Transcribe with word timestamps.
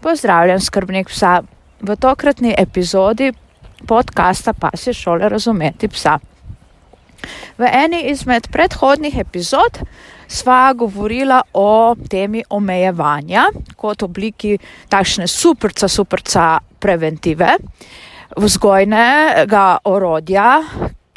Pozdravljen, 0.00 0.60
skrbnik 0.60 1.08
psa. 1.08 1.42
V 1.80 1.96
tokratni 1.96 2.54
epizodi 2.58 3.32
podcasta 3.86 4.52
Pasje 4.52 4.94
šole 4.96 5.28
razumeti 5.28 5.88
psa. 5.88 6.18
V 7.58 7.68
eni 7.68 8.00
izmed 8.08 8.48
predhodnih 8.52 9.18
epizod 9.18 9.76
sva 10.28 10.72
govorila 10.72 11.42
o 11.52 11.94
temi 12.08 12.40
omejevanja 12.48 13.44
kot 13.76 14.02
obliki 14.02 14.56
takšne 14.88 15.28
superca, 15.28 15.88
superca 15.88 16.46
preventive, 16.80 17.58
vzgojnega 18.36 19.66
orodja, 19.84 20.62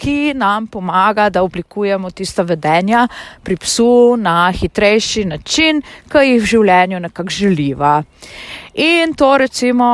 ki 0.03 0.33
nam 0.35 0.67
pomaga, 0.67 1.29
da 1.29 1.43
oblikujemo 1.43 2.11
tista 2.11 2.43
vedenja 2.43 3.07
pri 3.43 3.55
psu 3.55 4.15
na 4.19 4.51
hitrejši 4.51 5.25
način, 5.25 5.81
ki 6.11 6.25
jih 6.27 6.41
v 6.41 6.49
življenju 6.55 6.99
nekako 6.99 7.29
želiva. 7.31 7.93
In 8.73 9.13
to 9.15 9.37
recimo 9.37 9.89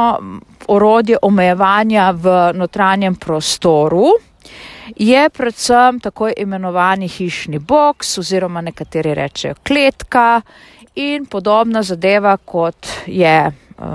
orodje 0.67 1.17
omejevanja 1.21 2.11
v 2.11 2.35
notranjem 2.53 3.15
prostoru 3.15 4.09
je 4.95 5.29
predvsem 5.29 5.99
tako 5.99 6.29
imenovani 6.37 7.07
hišni 7.07 7.59
boks 7.59 8.17
oziroma 8.17 8.61
nekateri 8.61 9.13
rečejo 9.13 9.55
kletka 9.67 10.41
in 10.95 11.25
podobna 11.25 11.83
zadeva 11.83 12.37
kot 12.37 12.87
je 13.05 13.37
eh, 13.45 13.51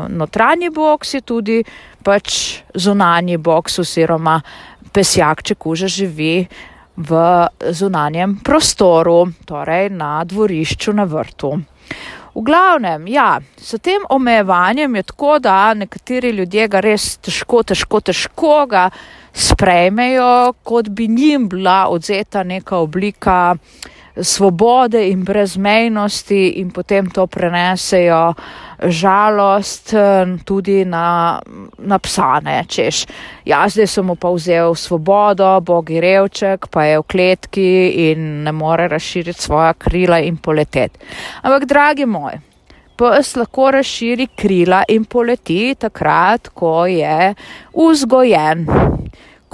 notranji 0.08 0.70
boks 0.70 1.14
je 1.14 1.20
tudi 1.20 1.64
pač 2.02 2.60
zunanji 2.74 3.36
boks 3.36 3.78
oziroma 3.78 4.40
pesjak, 4.94 5.42
če 5.42 5.58
kuža 5.58 5.90
živi 5.90 6.46
v 6.96 7.20
zunanjem 7.74 8.38
prostoru, 8.46 9.24
torej 9.46 9.90
na 9.90 10.20
dvorišču 10.24 10.94
na 10.94 11.06
vrtu. 11.10 11.56
V 12.34 12.42
glavnem, 12.42 13.06
ja, 13.06 13.38
s 13.58 13.78
tem 13.82 14.02
omejevanjem 14.10 14.96
je 14.98 15.02
tako, 15.02 15.38
da 15.38 15.74
nekateri 15.74 16.32
ljudje 16.34 16.66
ga 16.68 16.80
res 16.82 17.16
težko, 17.22 17.62
težko, 17.62 18.00
težko 18.00 18.56
ga 18.70 18.88
sprejmejo, 19.30 20.54
kot 20.66 20.90
bi 20.90 21.06
njim 21.08 21.48
bila 21.48 21.84
odzeta 21.90 22.42
neka 22.42 22.78
oblika 22.82 23.54
svobode 24.16 25.08
in 25.08 25.24
brezmejnosti 25.24 26.48
in 26.60 26.70
potem 26.70 27.10
to 27.10 27.26
prenesejo 27.26 28.34
žalost 28.82 29.94
eh, 29.94 30.26
tudi 30.44 30.84
na, 30.84 31.40
na 31.78 31.98
psane, 31.98 32.64
češ. 32.68 33.04
Ja, 33.44 33.64
zdaj 33.68 33.86
sem 33.86 34.06
mu 34.06 34.16
pa 34.16 34.30
vzel 34.34 34.74
svobodo, 34.74 35.60
bog 35.60 35.90
je 35.90 36.00
revček, 36.00 36.68
pa 36.70 36.84
je 36.84 36.98
v 36.98 37.06
kletki 37.08 37.70
in 38.10 38.42
ne 38.44 38.52
more 38.52 38.88
razširiti 38.88 39.42
svoja 39.42 39.72
krila 39.74 40.18
in 40.20 40.36
poleteti. 40.36 40.98
Ampak, 41.42 41.66
dragi 41.68 42.06
moj, 42.06 42.38
pes 42.96 43.34
lahko 43.36 43.70
razširi 43.74 44.28
krila 44.36 44.84
in 44.88 45.04
poleti 45.04 45.74
takrat, 45.78 46.48
ko 46.54 46.86
je 46.86 47.34
vzgojen 47.74 48.66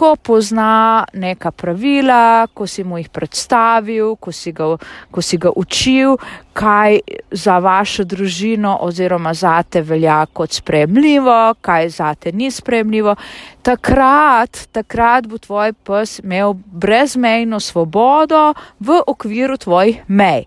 ko 0.01 0.17
pozna 0.17 1.05
neka 1.13 1.51
pravila, 1.53 2.49
ko 2.57 2.65
si 2.65 2.81
mu 2.89 2.97
jih 2.97 3.11
predstavil, 3.13 4.15
ko 4.17 4.33
si 4.33 4.53
ga, 4.57 4.71
ko 5.13 5.21
si 5.21 5.37
ga 5.37 5.53
učil, 5.53 6.17
kaj 6.57 6.97
za 7.29 7.59
vašo 7.61 8.07
družino 8.09 8.79
oziroma 8.81 9.35
zate 9.37 9.83
velja 9.85 10.23
kot 10.33 10.57
spremljivo, 10.57 11.55
kaj 11.61 11.89
zate 11.99 12.33
ni 12.33 12.49
spremljivo, 12.51 13.15
takrat, 13.63 14.65
takrat 14.73 15.29
bo 15.29 15.37
tvoj 15.39 15.77
pes 15.85 16.19
imel 16.25 16.57
brezmejno 16.57 17.61
svobodo 17.61 18.55
v 18.81 19.03
okviru 19.07 19.61
tvojih 19.61 20.01
mej. 20.09 20.47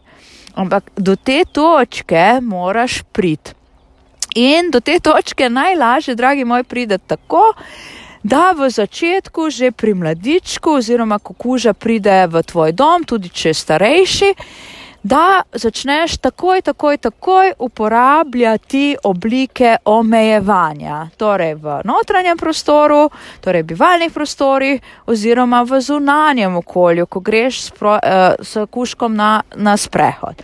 Ampak 0.58 0.90
do 0.98 1.16
te 1.16 1.44
točke 1.46 2.40
moraš 2.42 3.04
priti. 3.12 3.54
In 4.36 4.72
do 4.74 4.80
te 4.81 4.98
točke 5.00 5.46
najlažje, 5.50 6.16
dragi 6.18 6.46
moj, 6.46 6.64
pride 6.64 6.98
tako, 6.98 7.52
da 8.24 8.52
v 8.58 8.70
začetku, 8.70 9.50
že 9.50 9.72
pri 9.72 9.94
mladičku, 9.94 10.80
oziroma 10.80 11.20
ko 11.20 11.34
kuža 11.34 11.74
pride 11.74 12.28
v 12.28 12.44
tvoj 12.44 12.72
dom, 12.72 13.03
tudi 13.03 13.30
če 13.30 13.52
je 13.52 13.53
starejši, 13.53 14.31
da 15.03 15.44
začneš 15.52 16.18
takoj, 16.18 16.62
takoj, 16.62 16.97
takoj 16.97 17.53
uporabljati 17.59 18.96
oblike 19.03 19.75
omejevanja. 19.86 21.09
Torej 21.18 21.56
v 21.59 21.81
notranjem 21.84 22.38
prostoru, 22.38 23.09
torej 23.44 23.64
bivalnih 23.64 24.14
prostorih, 24.14 24.81
oziroma 25.06 25.64
v 25.68 25.81
zunanjem 25.81 26.56
okolju, 26.56 27.06
ko 27.06 27.20
greš 27.20 27.62
s, 27.62 27.72
pro, 27.76 28.00
uh, 28.00 28.40
s 28.40 28.64
kuškom 28.72 29.16
na, 29.16 29.42
na 29.56 29.76
sprehod. 29.78 30.40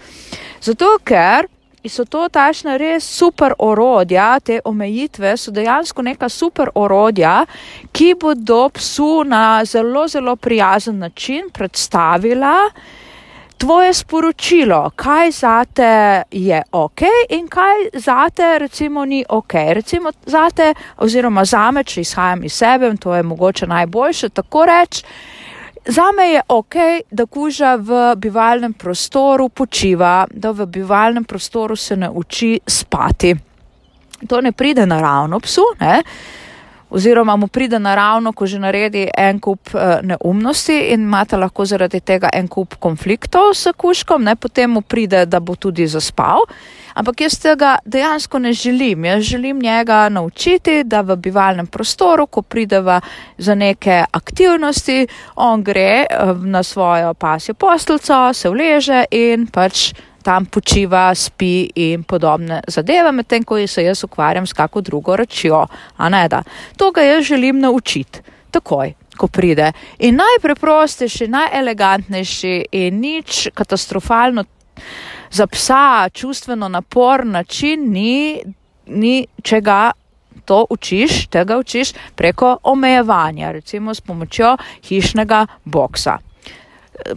Zato, 0.61 0.97
ker 1.03 1.47
so 1.87 2.05
to 2.05 2.27
tašna 2.29 2.77
res 2.77 3.05
super 3.07 3.53
orodja, 3.59 4.39
te 4.39 4.59
omejitve 4.65 5.37
so 5.37 5.51
dejansko 5.51 6.01
neka 6.03 6.29
super 6.29 6.73
orodja, 6.75 7.45
ki 7.91 8.13
bodo 8.19 8.69
psu 8.75 9.23
na 9.23 9.63
zelo, 9.65 10.07
zelo 10.07 10.35
prijazen 10.35 10.99
način 10.99 11.47
predstavila 11.53 12.55
tvoje 13.59 13.93
sporočilo, 13.93 14.91
kaj 14.95 15.31
zate 15.31 16.23
je 16.31 16.61
ok 16.71 17.01
in 17.29 17.47
kaj 17.47 17.89
zate 17.93 18.59
recimo 18.59 19.05
ni 19.05 19.25
ok. 19.29 19.53
Recimo 19.73 20.11
zate 20.25 20.73
oziroma 20.97 21.45
zame, 21.45 21.83
če 21.83 22.01
izhajam 22.01 22.43
iz 22.43 22.53
sebe, 22.53 22.93
to 22.99 23.15
je 23.15 23.23
mogoče 23.23 23.67
najboljše 23.67 24.29
tako 24.29 24.65
reči, 24.65 25.03
Za 25.85 26.11
me 26.17 26.29
je 26.29 26.41
ok, 26.47 26.75
da 27.11 27.25
kuža 27.25 27.75
v 27.75 28.15
bivalnem 28.15 28.73
prostoru 28.73 29.49
počiva, 29.49 30.27
da 30.31 30.51
v 30.51 30.65
bivalnem 30.65 31.23
prostoru 31.23 31.75
se 31.75 31.95
nauči 31.95 32.59
spati. 32.67 33.35
To 34.27 34.41
ne 34.41 34.51
pride 34.51 34.85
naravno 34.85 35.39
psu, 35.39 35.63
ne? 35.79 36.03
Oziroma 36.89 37.35
mu 37.35 37.47
pride 37.47 37.79
naravno, 37.79 38.33
ko 38.33 38.47
že 38.47 38.59
naredi 38.59 39.07
en 39.17 39.39
kup 39.39 39.73
uh, 39.73 40.01
neumnosti 40.01 40.75
in 40.93 41.05
imate 41.05 41.37
lahko 41.37 41.65
zaradi 41.65 41.99
tega 41.99 42.29
en 42.33 42.47
kup 42.47 42.75
konfliktov 42.79 43.53
s 43.53 43.71
kuškom, 43.77 44.23
ne? 44.23 44.35
potem 44.35 44.71
mu 44.71 44.81
pride, 44.81 45.25
da 45.25 45.39
bo 45.39 45.55
tudi 45.55 45.87
zaspal. 45.87 46.45
Ampak 46.99 47.21
jaz 47.21 47.37
tega 47.39 47.77
dejansko 47.85 48.39
ne 48.39 48.53
želim. 48.53 49.05
Jaz 49.05 49.23
želim 49.23 49.59
njega 49.59 50.09
naučiti, 50.09 50.83
da 50.83 51.01
v 51.01 51.15
bivalnem 51.15 51.67
prostoru, 51.67 52.27
ko 52.27 52.41
prideva 52.41 53.01
za 53.37 53.55
neke 53.55 54.03
aktivnosti, 54.11 55.07
on 55.35 55.63
gre 55.63 56.05
eh, 56.09 56.33
na 56.43 56.63
svojo 56.63 57.13
pasjo 57.13 57.53
postelco, 57.53 58.33
se 58.33 58.49
vleže 58.49 59.05
in 59.11 59.47
pač 59.47 59.93
tam 60.23 60.45
počiva, 60.45 61.15
spi 61.15 61.69
in 61.75 62.03
podobne 62.03 62.61
zadeve, 62.67 63.11
medtem 63.11 63.43
ko 63.43 63.59
se 63.67 63.83
jaz 63.83 64.03
ukvarjam 64.03 64.47
s 64.47 64.53
kako 64.53 64.81
drugo 64.81 65.15
rečjo. 65.15 65.65
To 66.77 66.91
ga 66.91 67.01
jaz 67.01 67.23
želim 67.23 67.59
naučiti 67.59 68.19
takoj. 68.51 68.93
Ko 69.19 69.27
pride. 69.27 69.71
In 69.99 70.15
najpreprostejši, 70.15 71.27
najelegantnejši 71.27 72.65
in 72.71 72.99
nič 72.99 73.49
katastrofalno 73.53 74.45
za 75.31 75.47
psa 75.47 76.09
čustveno 76.13 76.69
napor 76.69 77.25
način 77.25 77.91
ni, 77.91 78.39
ni 78.87 79.27
če 79.43 79.61
ga 79.61 79.91
to 80.45 80.65
učiš, 80.69 81.27
tega 81.27 81.57
učiš 81.57 81.91
preko 82.15 82.57
omejevanja, 82.63 83.51
recimo 83.51 83.93
s 83.93 84.01
pomočjo 84.01 84.55
hišnega 84.87 85.45
boksa. 85.65 86.17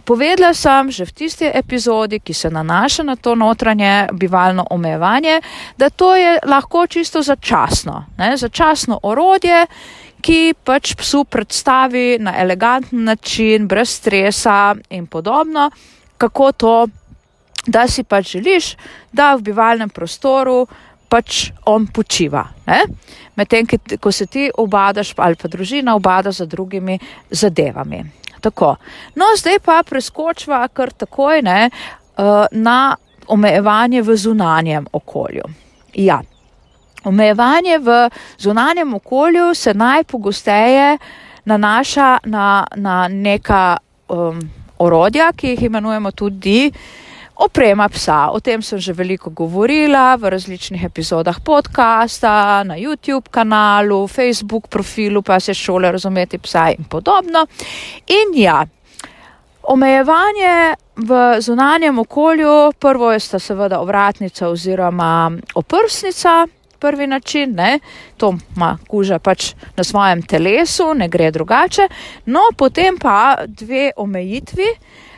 Povedala 0.05 0.53
sem 0.53 0.91
že 0.91 1.05
v 1.05 1.11
tisti 1.11 1.45
epizodi, 1.53 2.19
ki 2.19 2.33
se 2.33 2.49
nanaša 2.49 3.03
na 3.03 3.15
to 3.15 3.35
notranje 3.35 4.07
bivalno 4.13 4.65
omejevanje, 4.69 5.41
da 5.77 5.89
to 5.89 6.15
je 6.15 6.39
lahko 6.45 6.87
čisto 6.87 7.21
začasno, 7.21 8.05
ne, 8.17 8.37
začasno 8.37 8.99
orodje, 9.03 9.65
ki 10.23 10.55
pač 10.63 10.95
psu 10.95 11.23
predstavi 11.23 12.17
na 12.19 12.37
eleganten 12.39 13.03
način, 13.03 13.67
brez 13.67 13.89
stresa 13.89 14.75
in 14.89 15.07
podobno, 15.07 15.69
kako 16.17 16.51
to 16.51 16.87
da 17.67 17.87
si 17.87 18.03
pač 18.03 18.35
želiš, 18.37 18.75
da 19.11 19.35
v 19.35 19.41
bivalnem 19.51 19.89
prostoru 19.89 20.67
pač 21.09 21.51
on 21.65 21.87
počiva. 21.87 22.47
Medtem, 23.35 23.67
ko 23.99 24.11
se 24.11 24.25
ti 24.25 24.49
obadaš 24.57 25.13
ali 25.17 25.35
pa 25.35 25.47
družina 25.47 25.95
obada 25.95 26.31
za 26.31 26.45
drugimi 26.45 26.99
zadevami. 27.29 28.22
Tako. 28.43 28.75
No, 29.15 29.25
zdaj 29.39 29.59
pa 29.63 29.83
preskočva 29.87 30.67
kar 30.67 30.91
takoj 30.91 31.41
ne, 31.41 31.69
eh, 31.69 32.45
na 32.51 32.95
omejevanje 33.27 34.01
v 34.01 34.15
zunanjem 34.15 34.87
okolju. 34.91 35.43
Ja. 35.93 36.21
Omejevanje 37.03 37.77
v 37.79 38.09
zunanjem 38.37 38.93
okolju 38.93 39.53
se 39.55 39.73
najpogosteje 39.73 40.97
nanaša 41.45 42.17
na, 42.25 42.67
na 42.75 43.07
neka 43.07 43.77
um, 44.09 44.39
orodja, 44.79 45.31
ki 45.35 45.49
jih 45.49 45.63
imenujemo 45.63 46.11
tudi 46.11 46.71
uh, 46.71 47.02
Oprema 47.35 47.89
psa, 47.89 48.29
o 48.29 48.39
tem 48.39 48.61
sem 48.61 48.77
že 48.77 48.93
veliko 48.93 49.29
govorila 49.29 50.13
v 50.21 50.29
različnih 50.29 50.83
epizodah 50.85 51.41
podcasta, 51.41 52.61
na 52.61 52.77
YouTube 52.77 53.25
kanalu, 53.31 54.07
Facebook 54.07 54.67
profilu, 54.69 55.21
pa 55.21 55.39
se 55.39 55.53
šole 55.53 55.91
razumeti 55.91 56.37
psa 56.37 56.69
in 56.69 56.85
podobno. 56.85 57.47
In 58.07 58.37
ja, 58.37 58.65
omejevanje 59.63 60.75
v 60.95 61.41
zunanjem 61.41 61.99
okolju, 61.99 62.71
prvo 62.79 63.11
je 63.11 63.19
sta 63.19 63.39
seveda 63.39 63.79
ovratnica 63.81 64.47
oziroma 64.47 65.31
oprsnica 65.55 66.47
prvi 66.83 67.07
način, 67.07 67.55
ne? 67.55 67.79
to 68.17 68.33
ima 68.55 68.77
kuža 68.87 69.19
pač 69.19 69.53
na 69.77 69.83
svojem 69.83 70.21
telesu, 70.27 70.91
ne 70.93 71.07
gre 71.07 71.31
drugače. 71.31 71.87
No, 72.25 72.49
potem 72.57 72.99
pa 72.99 73.47
dve 73.47 73.91
omejitvi, 73.97 74.67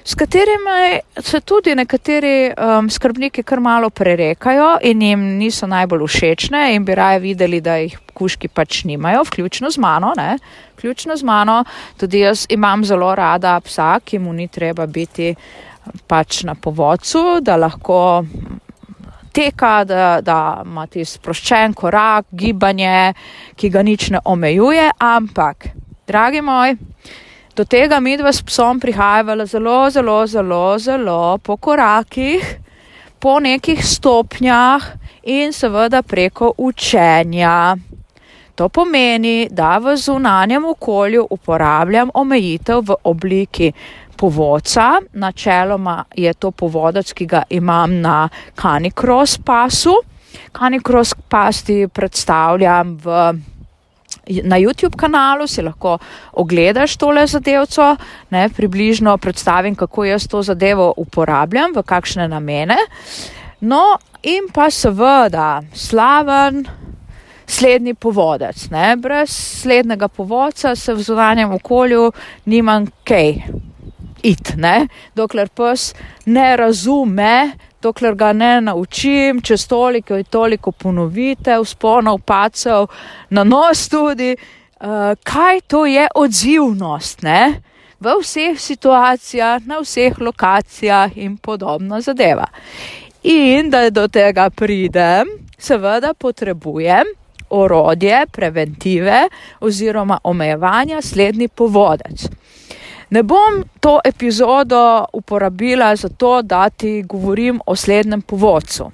s 0.06 0.14
katerimi 0.16 1.00
se 1.18 1.40
tudi 1.42 1.74
nekateri 1.76 2.52
um, 2.54 2.90
skrbniki 2.90 3.44
kar 3.44 3.60
malo 3.60 3.90
prerekajo 3.90 4.76
in 4.86 5.02
jim 5.02 5.24
niso 5.40 5.66
najbolj 5.68 6.06
všečne 6.08 6.76
in 6.76 6.86
bi 6.86 6.96
raje 6.96 7.20
videli, 7.24 7.62
da 7.62 7.80
jih 7.82 7.98
kuški 8.14 8.48
pač 8.48 8.84
nimajo, 8.86 9.24
vključno 9.26 9.72
z 9.74 9.82
mano, 9.82 10.14
ne? 10.18 10.38
vključno 10.78 11.18
z 11.18 11.26
mano. 11.26 11.64
Tudi 11.98 12.22
jaz 12.22 12.46
imam 12.50 12.86
zelo 12.86 13.16
rada 13.16 13.58
psa, 13.66 13.96
ki 14.06 14.20
mu 14.20 14.34
ni 14.34 14.48
treba 14.48 14.86
biti 14.86 15.34
pač 16.08 16.44
na 16.44 16.54
povodcu, 16.56 17.40
da 17.42 17.58
lahko 17.58 18.24
teka, 19.36 19.84
da, 19.84 20.22
da 20.22 20.40
ima 20.66 20.88
ti 20.88 21.04
sproščen 21.06 21.76
korak, 21.76 22.30
gibanje, 22.32 23.14
ki 23.60 23.70
ga 23.70 23.84
nič 23.84 24.10
ne 24.16 24.22
omejuje, 24.26 24.90
ampak, 25.04 25.70
dragi 26.08 26.42
moj, 26.42 26.78
do 27.56 27.66
tega 27.68 28.00
mi 28.00 28.16
dva 28.18 28.32
s 28.32 28.44
psom 28.48 28.80
prihajava 28.80 29.46
zelo, 29.46 29.80
zelo, 29.92 30.22
zelo, 30.28 30.64
zelo 30.80 31.38
po 31.44 31.58
korakih, 31.58 32.46
po 33.20 33.40
nekih 33.40 33.84
stopnjah 33.84 34.84
in 35.24 35.54
seveda 35.54 36.02
preko 36.04 36.54
učenja. 36.58 37.76
To 38.56 38.70
pomeni, 38.70 39.50
da 39.52 39.78
v 39.84 39.98
zunanjem 40.00 40.66
okolju 40.66 41.26
uporabljam 41.30 42.12
omejitev 42.14 42.86
v 42.88 42.96
obliki 43.04 43.72
povodca, 44.18 45.00
načeloma 45.14 46.04
je 46.16 46.34
to 46.34 46.52
povodec, 46.52 47.14
ki 47.14 47.26
ga 47.26 47.44
imam 47.50 48.00
na 48.02 48.30
Canicross 48.62 49.38
pasu. 49.38 49.96
Canicross 50.58 51.16
pas 51.30 51.64
ti 51.64 51.88
predstavljam 51.88 52.98
v, 53.04 53.34
na 54.44 54.60
YouTube 54.60 54.96
kanalu, 54.98 55.48
si 55.48 55.62
lahko 55.62 55.98
ogledaš 56.34 56.98
tole 56.98 57.28
zadevco, 57.28 57.96
ne, 58.30 58.50
približno 58.50 59.18
predstavim, 59.18 59.76
kako 59.76 60.06
jaz 60.06 60.28
to 60.28 60.44
zadevo 60.44 60.94
uporabljam, 60.98 61.76
v 61.76 61.84
kakšne 61.84 62.28
namene. 62.28 62.78
No, 63.62 63.98
in 64.24 64.50
pa 64.54 64.70
seveda 64.70 65.62
slaven 65.74 66.66
slednji 67.48 67.94
povodec. 67.94 68.70
Ne. 68.70 68.96
Brez 68.98 69.30
slednjega 69.30 70.08
povodca 70.08 70.76
se 70.76 70.94
v 70.94 71.02
zunanjem 71.02 71.52
okolju 71.52 72.12
nimam 72.46 72.88
kaj 73.04 73.34
it, 74.26 74.56
ne? 74.58 74.88
dokler 75.16 75.50
pes 75.54 75.94
ne 76.26 76.56
razume, 76.58 77.56
dokler 77.82 78.16
ga 78.18 78.34
ne 78.34 78.62
naučim, 78.62 79.42
čez 79.42 79.68
toliko 79.68 80.18
in 80.18 80.26
toliko 80.30 80.72
ponovitev, 80.72 81.66
sponov, 81.66 82.22
pacev, 82.26 82.88
na 83.30 83.44
nos 83.44 83.88
tudi, 83.90 84.34
uh, 84.36 85.14
kaj 85.24 85.62
to 85.68 85.86
je 85.86 86.08
odzivnost, 86.16 87.24
ne? 87.24 87.62
v 88.00 88.16
vseh 88.22 88.60
situacijah, 88.60 89.64
na 89.66 89.80
vseh 89.82 90.18
lokacijah 90.20 91.16
in 91.18 91.38
podobna 91.38 92.02
zadeva. 92.02 92.46
In 93.24 93.70
da 93.70 93.90
do 93.90 94.08
tega 94.08 94.50
pridem, 94.50 95.32
seveda 95.58 96.14
potrebujem 96.14 97.08
orodje 97.50 98.26
preventive 98.32 99.28
oziroma 99.62 100.20
omejevanja 100.24 101.02
slednji 101.02 101.48
povodec. 101.48 102.28
Ne 103.16 103.24
bom 103.24 103.64
to 103.80 104.00
epizodo 104.04 105.06
uporabila 105.14 105.96
za 105.96 106.10
to, 106.10 106.42
da 106.42 106.70
ti 106.70 107.04
govorim 107.08 107.62
o 107.66 107.76
slednjem 107.76 108.22
povodcu. 108.22 108.92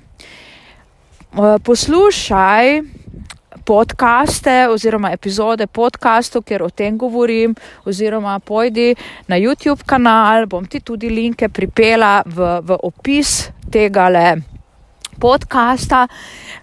Eh, 1.33 1.57
poslušaj 1.63 2.81
podkaste 3.65 4.67
oziroma 4.69 5.11
epizode 5.11 5.67
podkastov, 5.67 6.43
ker 6.43 6.63
o 6.63 6.69
tem 6.69 6.97
govorim, 6.97 7.55
oziroma 7.85 8.39
pojdi 8.39 8.95
na 9.27 9.39
YouTube 9.41 9.83
kanal, 9.85 10.45
bom 10.45 10.65
ti 10.65 10.79
tudi 10.79 11.09
linke 11.09 11.49
pripela 11.49 12.21
v, 12.25 12.59
v 12.61 12.77
opis 12.83 13.49
tega 13.71 14.09
le 14.09 14.35
podcasta. 15.19 16.07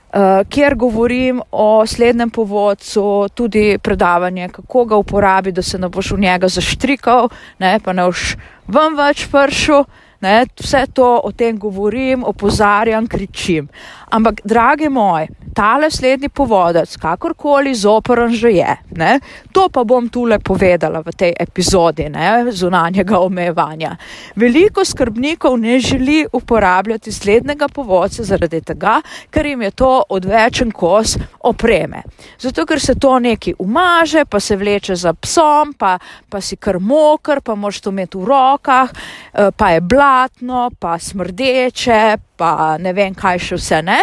Uh, 0.08 0.40
kjer 0.48 0.74
govorim 0.74 1.42
o 1.52 1.86
slednjem 1.86 2.30
povodcu, 2.30 3.28
tudi 3.34 3.78
predavanje, 3.82 4.48
kako 4.48 4.84
ga 4.84 4.96
uporabiti, 4.96 5.54
da 5.54 5.62
se 5.62 5.78
ne 5.78 5.88
boš 5.88 6.10
v 6.10 6.20
njega 6.20 6.48
zaštrikal, 6.48 7.28
ne, 7.58 7.78
pa 7.84 7.92
ne 7.92 8.06
boš 8.08 8.36
vam 8.66 8.96
več 8.96 9.26
pršil. 9.28 9.84
Ne, 10.20 10.46
vse 10.58 10.86
to 10.94 11.20
o 11.24 11.30
tem 11.32 11.58
govorim, 11.58 12.24
opozarjam, 12.24 13.06
kričim. 13.06 13.68
Ampak, 14.10 14.40
dragi 14.44 14.88
moj, 14.88 15.28
tale 15.58 15.90
slednji 15.90 16.28
povodec, 16.28 16.96
kakorkoli 16.96 17.74
zoporen 17.74 18.30
že 18.30 18.50
je, 18.50 18.76
ne, 18.94 19.18
to 19.52 19.66
pa 19.74 19.82
bom 19.84 20.06
tule 20.08 20.38
povedala 20.38 21.02
v 21.02 21.10
tej 21.18 21.32
epizodi 21.34 22.06
ne, 22.06 22.46
zunanjega 22.54 23.18
omejevanja. 23.18 23.96
Veliko 24.38 24.84
skrbnikov 24.84 25.58
ne 25.58 25.80
želi 25.82 26.22
uporabljati 26.32 27.12
slednjega 27.12 27.66
povodca 27.74 28.22
zaradi 28.22 28.60
tega, 28.60 29.00
ker 29.30 29.46
jim 29.46 29.62
je 29.66 29.70
to 29.70 29.90
odvečen 30.08 30.70
kos 30.70 31.16
opreme. 31.42 32.04
Zato, 32.38 32.66
ker 32.66 32.80
se 32.80 32.94
to 32.94 33.18
neki 33.18 33.54
umaže, 33.58 34.24
pa 34.30 34.40
se 34.40 34.56
vleče 34.56 34.94
za 34.94 35.12
psom, 35.12 35.74
pa, 35.74 35.98
pa 36.28 36.40
si 36.40 36.56
kar 36.56 36.78
mokr, 36.78 37.42
pa 37.42 37.58
moš 37.58 37.80
to 37.82 37.90
imeti 37.90 38.18
v 38.18 38.30
rokah, 38.30 38.94
eh, 38.94 39.50
pa 39.50 39.74
je 39.74 39.80
blatno, 39.80 40.70
pa 40.78 40.98
smrdeče, 40.98 42.28
pa 42.38 42.78
ne 42.78 42.92
vem 42.94 43.14
kaj 43.14 43.42
še 43.42 43.58
vse 43.58 43.82
ne. 43.82 43.98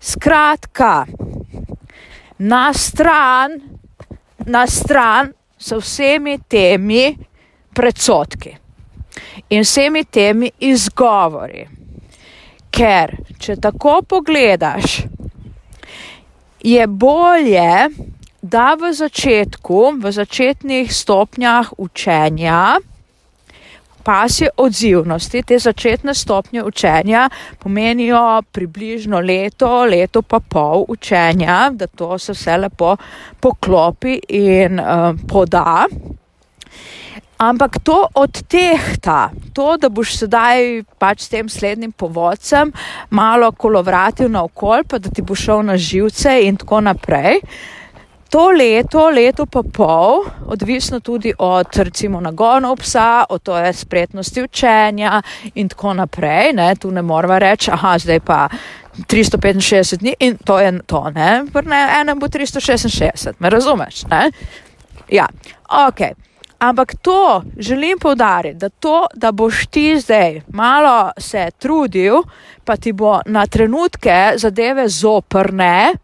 Skratka, 0.00 0.97
na 2.38 2.72
stran, 2.72 3.58
na 4.46 4.66
stran 4.66 5.32
so 5.58 5.80
vsemi 5.82 6.38
temi 6.48 7.16
predsotki 7.74 8.56
in 9.48 9.62
vsemi 9.62 10.04
temi 10.04 10.50
izgovori. 10.60 11.66
Ker, 12.70 13.16
če 13.40 13.56
tako 13.56 14.00
pogledaš, 14.06 15.00
je 16.62 16.86
bolje, 16.86 17.88
da 18.42 18.74
v 18.78 18.92
začetku, 18.94 19.80
v 19.98 20.12
začetnih 20.14 20.92
stopnjah 20.94 21.72
učenja, 21.78 22.78
pasje 24.08 24.48
odzivnosti, 24.56 25.42
te 25.42 25.58
začetne 25.60 26.14
stopnje 26.14 26.62
učenja 26.64 27.28
pomenijo 27.60 28.42
približno 28.52 29.20
leto, 29.20 29.84
leto 29.84 30.22
pa 30.22 30.40
pol 30.40 30.86
učenja, 30.88 31.68
da 31.76 31.86
to 31.86 32.16
se 32.18 32.32
vse 32.32 32.56
lepo 32.56 32.94
poklopi 33.40 34.16
in 34.28 34.80
uh, 34.80 35.12
poda. 35.28 35.84
Ampak 37.38 37.78
to 37.84 37.98
odtehta, 38.14 39.28
to, 39.54 39.76
da 39.76 39.92
boš 39.92 40.16
sedaj 40.24 40.82
pač 40.98 41.26
s 41.26 41.30
tem 41.30 41.48
slednjim 41.48 41.92
povodcem 41.92 42.72
malo 43.10 43.52
kolovratil 43.52 44.32
na 44.32 44.42
okolj, 44.48 44.88
pa 44.88 44.98
da 44.98 45.12
ti 45.12 45.22
bo 45.22 45.36
šel 45.36 45.62
na 45.68 45.76
živce 45.76 46.32
in 46.48 46.56
tako 46.56 46.80
naprej. 46.80 47.44
To 48.28 48.50
leto, 48.50 49.08
leto 49.08 49.46
pa 49.46 49.62
pol, 49.62 50.26
odvisno 50.46 51.00
tudi 51.00 51.32
od 51.38 51.66
recimo 51.76 52.20
nagonov 52.20 52.76
psa, 52.76 53.24
od 53.28 53.42
toje 53.42 53.72
spretnosti 53.72 54.42
učenja 54.42 55.22
in 55.54 55.68
tako 55.68 55.94
naprej, 55.94 56.52
ne, 56.52 56.74
tu 56.76 56.90
ne 56.90 57.02
moramo 57.02 57.38
reči, 57.38 57.70
aha, 57.72 57.96
zdaj 57.98 58.20
pa 58.20 58.48
365 58.98 59.96
dni 59.96 60.14
in 60.20 60.36
to 60.44 60.58
je 60.60 60.72
to, 60.86 61.10
ne, 61.10 61.44
ne, 61.64 61.80
enem 62.00 62.18
bo 62.18 62.28
366, 62.28 63.32
me 63.38 63.50
razumeš, 63.50 64.04
ne? 64.10 64.30
Ja, 65.08 65.26
ok. 65.88 66.00
Ampak 66.58 66.94
to 67.02 67.42
želim 67.56 67.98
povdariti, 67.98 68.58
da 68.58 68.68
to, 68.68 69.06
da 69.14 69.32
boš 69.32 69.66
ti 69.66 70.00
zdaj 70.00 70.40
malo 70.48 71.10
se 71.18 71.50
trudil, 71.58 72.14
pa 72.64 72.76
ti 72.76 72.92
bo 72.92 73.20
na 73.26 73.46
trenutke 73.46 74.32
zadeve 74.36 74.88
zoprne, 74.88 75.94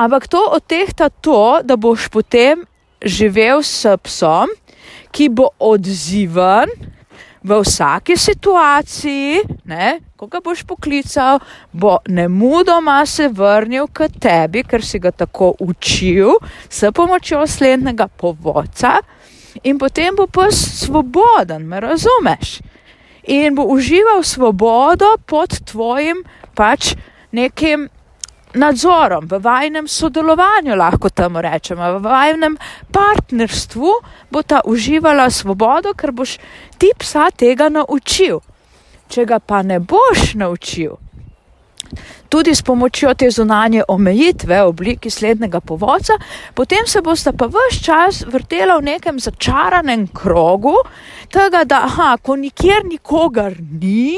Ampak 0.00 0.28
to 0.32 0.40
odtehta 0.56 1.10
to, 1.12 1.60
da 1.60 1.76
boš 1.76 2.08
potem 2.08 2.64
živel 3.04 3.60
s 3.60 3.84
psom, 4.00 4.48
ki 5.12 5.28
bo 5.28 5.50
odziven 5.60 6.72
v 7.44 7.58
vsaki 7.60 8.16
situaciji, 8.16 9.44
ne, 9.68 10.00
ko 10.16 10.24
ga 10.24 10.40
boš 10.40 10.64
poklical, 10.64 11.40
bo 11.72 11.98
ne 12.08 12.28
mudoma 12.32 13.04
se 13.04 13.28
vrnil 13.28 13.92
k 13.92 14.08
tebi, 14.08 14.64
ker 14.64 14.80
si 14.80 14.96
ga 14.96 15.12
tako 15.12 15.52
učil 15.60 16.36
s 16.68 16.88
pomočjo 16.96 17.44
slednjega 17.44 18.08
povodca 18.08 19.00
in 19.64 19.76
potem 19.76 20.16
bo 20.16 20.24
pa 20.24 20.48
svoboden, 20.48 21.68
me 21.68 21.80
razumeš? 21.80 22.60
In 23.28 23.52
bo 23.52 23.68
užival 23.68 24.24
svobodo 24.24 25.16
pod 25.28 25.60
tvojim 25.68 26.24
pač 26.56 26.94
nekim 27.36 27.90
nadzorom, 28.54 29.26
v 29.26 29.38
vajnem 29.42 29.88
sodelovanju, 29.88 30.76
lahko 30.76 31.10
temu 31.10 31.42
rečemo, 31.42 31.98
v 31.98 32.02
vajnem 32.02 32.56
partnerstvu 32.92 33.90
bo 34.30 34.42
ta 34.42 34.62
uživala 34.64 35.30
svobodo, 35.30 35.94
ker 35.94 36.12
boš 36.12 36.38
ti 36.78 36.90
psa 36.98 37.30
tega 37.30 37.68
naučil. 37.68 38.40
Če 39.10 39.26
ga 39.26 39.38
pa 39.42 39.62
ne 39.66 39.80
boš 39.82 40.34
naučil, 40.38 40.94
tudi 42.30 42.54
s 42.54 42.62
pomočjo 42.62 43.14
te 43.14 43.30
zunanje 43.30 43.82
omejitve 43.88 44.62
v 44.62 44.66
obliki 44.66 45.10
slednjega 45.10 45.60
povodca, 45.60 46.14
potem 46.54 46.86
se 46.86 47.02
boste 47.02 47.32
pa 47.32 47.46
vse 47.50 47.82
čas 47.84 48.22
vrtela 48.26 48.78
v 48.78 48.94
nekem 48.94 49.18
začaranem 49.18 50.06
krogu, 50.14 50.76
tega, 51.28 51.64
da 51.64 51.84
aha, 51.90 52.16
ko 52.22 52.36
nikjer 52.36 52.86
nikogar 52.86 53.58
ni, 53.58 54.14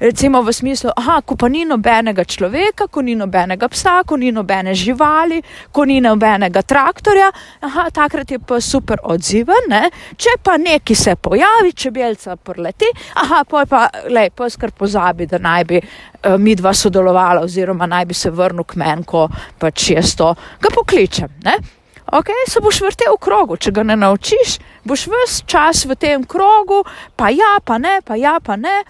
recimo 0.00 0.42
v 0.42 0.52
smislu, 0.52 0.90
aha, 0.96 1.20
ko 1.22 1.36
pa 1.36 1.48
ni 1.48 1.64
nobenega 1.68 2.24
človeka, 2.24 2.88
ko 2.88 3.04
ni 3.04 3.14
nobenega 3.14 3.68
psa, 3.68 4.00
ko 4.08 4.16
ni 4.16 4.32
nobene 4.32 4.74
živali, 4.74 5.42
ko 5.72 5.84
ni 5.84 6.00
nobenega 6.00 6.62
traktorja, 6.62 7.30
aha, 7.60 7.90
takrat 7.92 8.30
je 8.30 8.38
pa 8.40 8.60
super 8.60 9.04
odziven, 9.04 9.68
ne? 9.68 9.90
če 10.16 10.38
pa 10.42 10.56
neki 10.56 10.96
se 10.96 11.14
pojavi, 11.20 11.74
če 11.76 11.92
belca 11.92 12.36
prleti, 12.36 12.88
aha, 13.20 13.44
pa, 13.44 13.88
lej, 14.08 14.32
poj 14.36 14.50
skar 14.56 14.72
pozabi, 14.72 15.28
da 15.28 15.38
naj 15.38 15.64
bi 15.68 15.80
uh, 15.80 16.36
mi 16.40 16.56
dva 16.56 16.72
sodelovala 16.74 17.44
oziroma 17.44 17.86
naj 17.86 18.08
bi 18.08 18.16
se 18.16 18.32
vrnil 18.32 18.64
k 18.64 18.80
meni, 18.80 19.04
ko 19.04 19.26
pač 19.60 19.90
jaz 19.92 20.16
to 20.16 20.32
ga 20.34 20.72
pokličem, 20.74 21.36
ne? 21.44 21.58
Ok, 22.10 22.32
se 22.48 22.58
boš 22.58 22.80
vrtel 22.82 23.14
v 23.14 23.20
krogu, 23.22 23.54
če 23.60 23.70
ga 23.70 23.84
ne 23.86 23.94
naučiš, 24.00 24.56
boš 24.82 25.04
vse 25.12 25.44
čas 25.46 25.84
v 25.86 25.94
tem 25.94 26.24
krogu, 26.26 26.80
pa 27.14 27.28
ja, 27.30 27.58
pa 27.62 27.78
ne, 27.78 28.00
pa 28.02 28.18
ja, 28.18 28.40
pa 28.42 28.56
ne. 28.58 28.80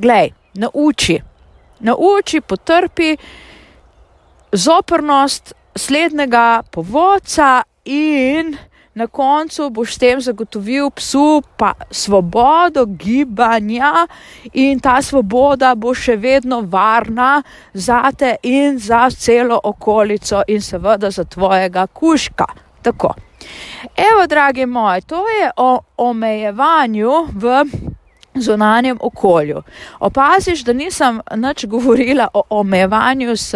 Glej, 0.00 0.32
nauči, 0.54 1.20
nauči, 1.80 2.40
potrpi 2.40 3.16
zoprnost 4.52 5.54
slednjega 5.76 6.62
povodca 6.70 7.62
in 7.84 8.56
na 8.94 9.06
koncu 9.06 9.70
boš 9.70 9.94
s 9.94 9.98
tem 9.98 10.20
zagotovil 10.20 10.90
psu 10.90 11.42
pa 11.56 11.72
svobodo 11.90 12.84
gibanja 12.86 14.06
in 14.52 14.80
ta 14.80 15.00
svoboda 15.02 15.74
bo 15.74 15.94
še 15.94 16.16
vedno 16.16 16.60
varna 16.60 17.42
za 17.72 18.12
te 18.12 18.36
in 18.42 18.78
za 18.78 19.08
celo 19.10 19.60
okolico 19.64 20.42
in 20.48 20.60
seveda 20.60 21.10
za 21.10 21.24
tvojega 21.24 21.86
kuška. 21.86 22.46
Tako. 22.82 23.14
Evo, 23.96 24.26
dragi 24.26 24.66
moji, 24.66 25.02
to 25.02 25.28
je 25.28 25.50
o 25.56 25.80
omejevanju 25.96 27.12
v 27.32 27.64
zunanjem 28.42 28.98
okolju. 29.00 29.62
Opaziš, 30.00 30.64
da 30.64 30.72
nisem 30.72 31.20
nič 31.36 31.66
govorila 31.66 32.28
o 32.34 32.42
omejevanju 32.50 33.36
s 33.36 33.54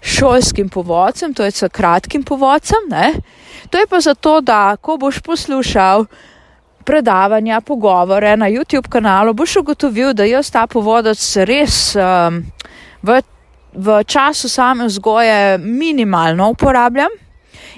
šolskim 0.00 0.68
povodcem, 0.68 1.34
to 1.34 1.44
je 1.44 1.50
s 1.50 1.68
kratkim 1.72 2.22
povodcem. 2.22 2.88
Ne? 2.90 3.12
To 3.70 3.78
je 3.78 3.86
pa 3.86 4.00
zato, 4.00 4.40
da 4.40 4.76
ko 4.76 4.96
boš 4.96 5.20
poslušal 5.20 6.04
predavanja, 6.84 7.60
pogovore 7.60 8.36
na 8.36 8.48
YouTube 8.50 8.88
kanalu, 8.88 9.34
boš 9.34 9.56
ugotovil, 9.56 10.12
da 10.14 10.24
jaz 10.24 10.50
ta 10.50 10.66
povodec 10.66 11.20
res 11.46 11.96
um, 11.96 12.42
v, 13.02 13.20
v 13.74 14.04
času 14.04 14.48
same 14.48 14.86
vzgoje 14.86 15.58
minimalno 15.58 16.50
uporabljam 16.50 17.12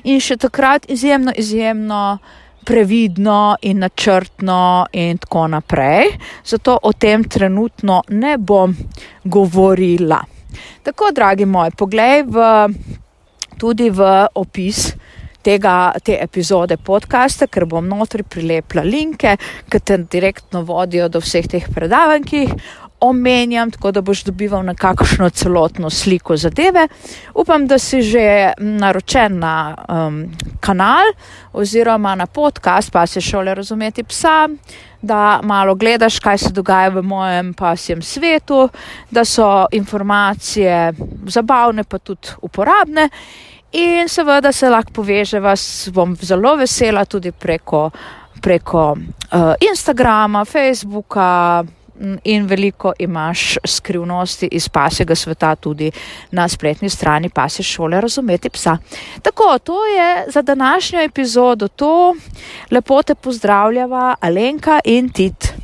in 0.04 0.20
še 0.20 0.36
takrat 0.36 0.86
izjemno, 0.90 1.32
izjemno 1.36 2.18
previdno 2.64 3.56
in 3.60 3.78
načrtno 3.78 4.86
in 4.92 5.18
tako 5.18 5.46
naprej. 5.46 6.16
Zato 6.44 6.78
o 6.82 6.92
tem 6.92 7.24
trenutno 7.24 8.02
ne 8.08 8.38
bom 8.38 8.76
govorila. 9.24 10.22
Tako, 10.82 11.10
dragi 11.14 11.44
moji, 11.44 11.70
poglej 11.76 12.22
v, 12.26 12.36
tudi 13.58 13.90
v 13.90 14.26
opis. 14.34 14.92
Tega, 15.42 15.90
te 16.06 16.20
epizode 16.22 16.76
podcasta, 16.78 17.48
ker 17.50 17.64
bom 17.66 17.82
notri 17.90 18.22
prilepila 18.22 18.84
linke, 18.86 19.32
ki 19.66 19.80
te 19.82 19.96
direktno 19.98 20.60
vodijo 20.62 21.08
do 21.10 21.18
vseh 21.18 21.48
teh 21.50 21.66
predavanj, 21.66 22.22
ki 22.22 22.42
jih 22.44 22.52
omenjam, 23.02 23.70
tako 23.70 23.90
da 23.92 24.00
boš 24.00 24.22
dobival 24.24 24.62
nekakšno 24.64 25.30
celotno 25.30 25.90
sliko 25.90 26.36
zadeve. 26.36 26.88
Upam, 27.34 27.66
da 27.66 27.78
si 27.78 28.02
že 28.02 28.52
naročen 28.58 29.38
na 29.38 29.76
um, 29.88 30.24
kanal 30.60 31.10
oziroma 31.52 32.14
na 32.14 32.26
podcast, 32.26 32.92
pa 32.92 33.06
se 33.06 33.20
šole 33.20 33.54
razumeti 33.54 34.02
psa, 34.02 34.48
da 35.02 35.40
malo 35.42 35.74
gledaš, 35.74 36.18
kaj 36.18 36.38
se 36.38 36.52
dogaja 36.52 36.88
v 36.88 37.02
mojem 37.02 37.54
pasjem 37.54 38.02
svetu, 38.02 38.68
da 39.10 39.24
so 39.24 39.66
informacije 39.72 40.92
zabavne, 41.26 41.84
pa 41.84 41.98
tudi 41.98 42.28
uporabne. 42.42 43.08
In 43.72 44.08
seveda 44.08 44.52
se 44.52 44.70
lahko 44.70 44.92
poveževa, 44.92 45.54
bom 45.92 46.16
zelo 46.22 46.56
vesela 46.56 47.04
tudi 47.04 47.32
preko, 47.32 47.90
preko 48.40 48.90
uh, 48.92 49.54
Instagrama, 49.60 50.44
Facebooka, 50.44 51.64
in 52.24 52.46
veliko 52.46 52.92
imaš 52.98 53.58
skrivnosti 53.64 54.48
iz 54.52 54.68
pasjega 54.68 55.14
sveta 55.14 55.54
tudi 55.54 55.90
na 56.30 56.48
spletni 56.48 56.88
strani 56.88 57.28
pasje 57.28 57.62
šole 57.62 58.00
razumeti 58.00 58.50
psa. 58.50 58.78
Tako, 59.22 59.58
to 59.58 59.86
je 59.86 60.24
za 60.28 60.42
današnjo 60.42 61.00
epizodo 61.00 61.68
to. 61.68 62.14
Lepo 62.70 63.02
te 63.02 63.14
pozdravljava 63.14 64.14
Alenka 64.20 64.80
in 64.84 65.08
Tit. 65.12 65.61